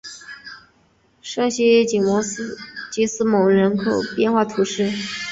[1.21, 2.01] 圣西吉
[3.05, 4.89] 斯蒙人口变化图示